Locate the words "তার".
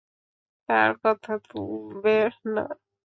0.69-0.91